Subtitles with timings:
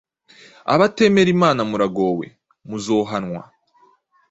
[0.73, 2.25] abatemera Imana Muragowe
[2.67, 3.41] Muzohanwa,